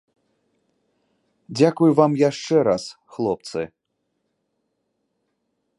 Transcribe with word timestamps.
Дзякуй 1.59 1.91
вам 1.99 2.11
яшчэ 2.29 2.55
раз, 2.69 2.83
хлопцы. 3.17 3.61